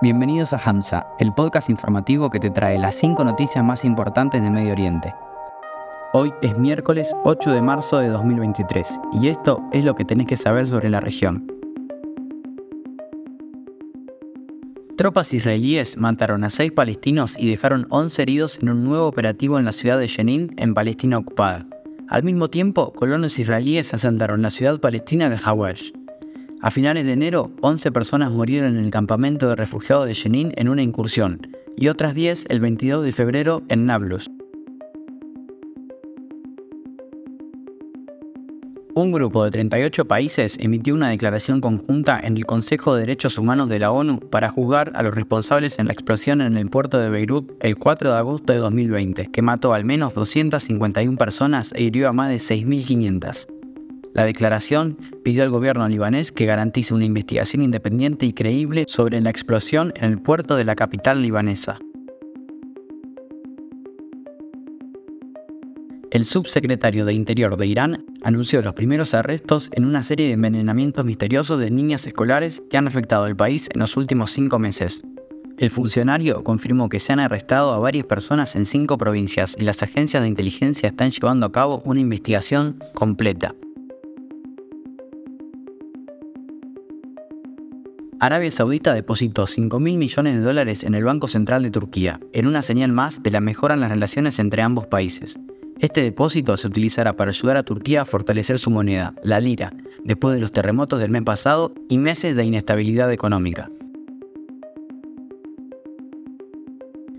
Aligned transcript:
Bienvenidos 0.00 0.52
a 0.52 0.60
Hamza, 0.64 1.08
el 1.18 1.34
podcast 1.34 1.68
informativo 1.68 2.30
que 2.30 2.38
te 2.38 2.50
trae 2.50 2.78
las 2.78 2.94
5 2.94 3.24
noticias 3.24 3.64
más 3.64 3.84
importantes 3.84 4.40
de 4.40 4.48
Medio 4.48 4.70
Oriente. 4.70 5.12
Hoy 6.12 6.32
es 6.40 6.56
miércoles 6.56 7.16
8 7.24 7.50
de 7.50 7.60
marzo 7.62 7.98
de 7.98 8.06
2023 8.06 9.00
y 9.20 9.26
esto 9.26 9.60
es 9.72 9.84
lo 9.84 9.96
que 9.96 10.04
tenés 10.04 10.28
que 10.28 10.36
saber 10.36 10.68
sobre 10.68 10.88
la 10.88 11.00
región. 11.00 11.52
Tropas 14.96 15.32
israelíes 15.32 15.96
mataron 15.96 16.44
a 16.44 16.50
6 16.50 16.70
palestinos 16.70 17.34
y 17.36 17.50
dejaron 17.50 17.88
11 17.90 18.22
heridos 18.22 18.58
en 18.62 18.70
un 18.70 18.84
nuevo 18.84 19.08
operativo 19.08 19.58
en 19.58 19.64
la 19.64 19.72
ciudad 19.72 19.98
de 19.98 20.06
Jenin, 20.06 20.54
en 20.58 20.74
Palestina 20.74 21.18
ocupada. 21.18 21.64
Al 22.08 22.22
mismo 22.22 22.46
tiempo, 22.46 22.92
colonos 22.92 23.36
israelíes 23.40 23.92
asaltaron 23.94 24.42
la 24.42 24.50
ciudad 24.50 24.78
palestina 24.78 25.28
de 25.28 25.40
Hawash. 25.44 25.90
A 26.60 26.72
finales 26.72 27.06
de 27.06 27.12
enero, 27.12 27.52
11 27.60 27.92
personas 27.92 28.32
murieron 28.32 28.76
en 28.76 28.84
el 28.84 28.90
campamento 28.90 29.48
de 29.48 29.54
refugiados 29.54 30.06
de 30.06 30.14
Jenin 30.16 30.52
en 30.56 30.68
una 30.68 30.82
incursión, 30.82 31.46
y 31.76 31.86
otras 31.86 32.16
10 32.16 32.46
el 32.48 32.58
22 32.58 33.04
de 33.04 33.12
febrero 33.12 33.62
en 33.68 33.86
Nablus. 33.86 34.28
Un 38.94 39.12
grupo 39.12 39.44
de 39.44 39.52
38 39.52 40.08
países 40.08 40.58
emitió 40.58 40.92
una 40.92 41.10
declaración 41.10 41.60
conjunta 41.60 42.18
en 42.18 42.36
el 42.36 42.44
Consejo 42.44 42.94
de 42.94 43.02
Derechos 43.02 43.38
Humanos 43.38 43.68
de 43.68 43.78
la 43.78 43.92
ONU 43.92 44.18
para 44.18 44.48
juzgar 44.48 44.90
a 44.96 45.04
los 45.04 45.14
responsables 45.14 45.78
en 45.78 45.86
la 45.86 45.92
explosión 45.92 46.40
en 46.40 46.56
el 46.56 46.68
puerto 46.68 46.98
de 46.98 47.08
Beirut 47.08 47.52
el 47.60 47.76
4 47.76 48.10
de 48.10 48.16
agosto 48.16 48.52
de 48.52 48.58
2020, 48.58 49.30
que 49.30 49.42
mató 49.42 49.72
al 49.72 49.84
menos 49.84 50.14
251 50.14 51.16
personas 51.16 51.72
e 51.76 51.84
hirió 51.84 52.08
a 52.08 52.12
más 52.12 52.30
de 52.30 52.38
6.500. 52.38 53.57
La 54.18 54.24
declaración 54.24 54.98
pidió 55.22 55.44
al 55.44 55.50
gobierno 55.50 55.88
libanés 55.88 56.32
que 56.32 56.44
garantice 56.44 56.92
una 56.92 57.04
investigación 57.04 57.62
independiente 57.62 58.26
y 58.26 58.32
creíble 58.32 58.84
sobre 58.88 59.20
la 59.20 59.30
explosión 59.30 59.92
en 59.94 60.06
el 60.10 60.20
puerto 60.20 60.56
de 60.56 60.64
la 60.64 60.74
capital 60.74 61.22
libanesa. 61.22 61.78
El 66.10 66.24
subsecretario 66.24 67.04
de 67.04 67.14
Interior 67.14 67.56
de 67.56 67.68
Irán 67.68 68.04
anunció 68.24 68.60
los 68.60 68.74
primeros 68.74 69.14
arrestos 69.14 69.70
en 69.72 69.84
una 69.84 70.02
serie 70.02 70.26
de 70.26 70.32
envenenamientos 70.32 71.04
misteriosos 71.04 71.60
de 71.60 71.70
niñas 71.70 72.04
escolares 72.04 72.60
que 72.68 72.76
han 72.76 72.88
afectado 72.88 73.22
al 73.22 73.36
país 73.36 73.68
en 73.72 73.78
los 73.78 73.96
últimos 73.96 74.32
cinco 74.32 74.58
meses. 74.58 75.04
El 75.58 75.70
funcionario 75.70 76.42
confirmó 76.42 76.88
que 76.88 76.98
se 76.98 77.12
han 77.12 77.20
arrestado 77.20 77.72
a 77.72 77.78
varias 77.78 78.06
personas 78.06 78.56
en 78.56 78.66
cinco 78.66 78.98
provincias 78.98 79.54
y 79.56 79.62
las 79.62 79.80
agencias 79.84 80.24
de 80.24 80.28
inteligencia 80.28 80.88
están 80.88 81.12
llevando 81.12 81.46
a 81.46 81.52
cabo 81.52 81.82
una 81.84 82.00
investigación 82.00 82.82
completa. 82.94 83.54
Arabia 88.20 88.50
Saudita 88.50 88.94
depositó 88.94 89.46
5 89.46 89.78
mil 89.78 89.96
millones 89.96 90.34
de 90.34 90.40
dólares 90.40 90.82
en 90.82 90.96
el 90.96 91.04
Banco 91.04 91.28
Central 91.28 91.62
de 91.62 91.70
Turquía, 91.70 92.18
en 92.32 92.48
una 92.48 92.62
señal 92.62 92.90
más 92.90 93.22
de 93.22 93.30
la 93.30 93.40
mejora 93.40 93.74
en 93.74 93.80
las 93.80 93.90
relaciones 93.90 94.40
entre 94.40 94.62
ambos 94.62 94.88
países. 94.88 95.38
Este 95.78 96.02
depósito 96.02 96.56
se 96.56 96.66
utilizará 96.66 97.14
para 97.14 97.30
ayudar 97.30 97.56
a 97.56 97.62
Turquía 97.62 98.02
a 98.02 98.04
fortalecer 98.04 98.58
su 98.58 98.70
moneda, 98.70 99.14
la 99.22 99.38
lira, 99.38 99.72
después 100.02 100.34
de 100.34 100.40
los 100.40 100.50
terremotos 100.50 100.98
del 100.98 101.12
mes 101.12 101.22
pasado 101.22 101.72
y 101.88 101.98
meses 101.98 102.34
de 102.34 102.44
inestabilidad 102.44 103.12
económica. 103.12 103.70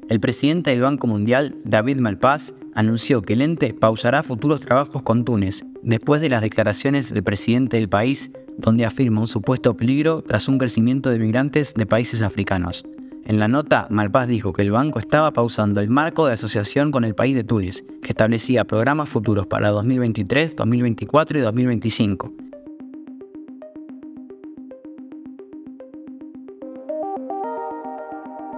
El 0.09 0.19
presidente 0.19 0.71
del 0.71 0.81
Banco 0.81 1.07
Mundial, 1.07 1.55
David 1.63 1.97
Malpass, 1.97 2.53
anunció 2.75 3.21
que 3.21 3.33
el 3.33 3.41
ente 3.41 3.73
pausará 3.73 4.21
futuros 4.21 4.59
trabajos 4.59 5.01
con 5.03 5.23
Túnez 5.23 5.63
después 5.81 6.19
de 6.19 6.29
las 6.29 6.41
declaraciones 6.41 7.13
del 7.13 7.23
presidente 7.23 7.77
del 7.77 7.87
país 7.87 8.31
donde 8.59 8.85
afirma 8.85 9.21
un 9.21 9.27
supuesto 9.27 9.75
peligro 9.75 10.21
tras 10.21 10.47
un 10.47 10.57
crecimiento 10.57 11.09
de 11.09 11.19
migrantes 11.19 11.73
de 11.73 11.85
países 11.85 12.21
africanos. 12.21 12.83
En 13.25 13.39
la 13.39 13.47
nota, 13.47 13.87
Malpaz 13.89 14.27
dijo 14.27 14.53
que 14.53 14.63
el 14.63 14.71
banco 14.71 14.99
estaba 14.99 15.31
pausando 15.31 15.81
el 15.81 15.89
marco 15.89 16.25
de 16.25 16.33
asociación 16.33 16.91
con 16.91 17.03
el 17.03 17.15
país 17.15 17.35
de 17.35 17.43
Túnez, 17.43 17.83
que 18.01 18.09
establecía 18.09 18.65
programas 18.65 19.07
futuros 19.09 19.45
para 19.47 19.69
2023, 19.69 20.55
2024 20.55 21.37
y 21.37 21.41
2025. 21.41 22.33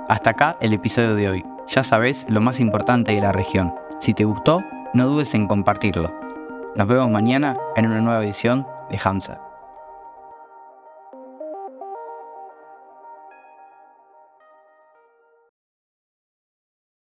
Hasta 0.08 0.30
acá 0.30 0.58
el 0.62 0.74
episodio 0.74 1.16
de 1.16 1.30
hoy. 1.30 1.44
Ya 1.68 1.84
sabes 1.84 2.26
lo 2.30 2.42
más 2.42 2.60
importante 2.60 3.14
de 3.14 3.22
la 3.22 3.32
región. 3.32 3.74
Si 4.00 4.14
te 4.14 4.24
gustó, 4.24 4.64
no 4.94 5.08
dudes 5.08 5.36
en 5.36 5.48
compartirlo. 5.48 6.18
Nos 6.76 6.88
vemos 6.88 7.10
mañana 7.10 7.58
en 7.76 7.88
una 7.88 8.00
nueva 8.00 8.24
edición 8.24 8.66
de 8.90 9.00
Hamza. 9.04 9.51